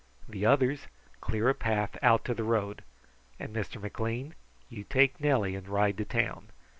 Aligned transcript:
The 0.27 0.47
others 0.47 0.87
clear 1.19 1.47
a 1.47 1.53
path 1.53 1.95
out 2.01 2.25
to 2.25 2.33
the 2.33 2.43
road; 2.43 2.83
and 3.39 3.55
Mr. 3.55 3.79
McLean, 3.79 4.33
you 4.67 4.83
take 4.83 5.21
Nellie 5.21 5.53
and 5.53 5.69
ride 5.69 5.95
to 5.99 6.05
town. 6.05 6.47